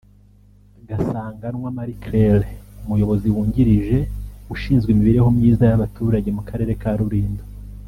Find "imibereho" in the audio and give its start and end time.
4.91-5.27